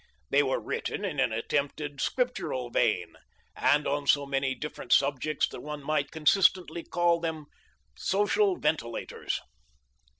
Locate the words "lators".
8.87-9.39